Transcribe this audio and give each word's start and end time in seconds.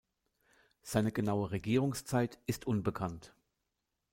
Seine 0.81 1.11
genaue 1.11 1.51
Regierungszeit 1.51 2.39
ist 2.47 2.65
unbekannt. 2.65 3.35